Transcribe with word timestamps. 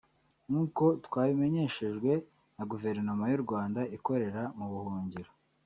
nk’uko 0.49 0.83
twabimenyeshejwe 1.05 2.11
na 2.57 2.63
Guverinoma 2.71 3.23
y’u 3.31 3.41
Rwanda 3.45 3.81
ikorera 3.97 4.41
mu 4.57 4.65
buhungiro 4.73 5.31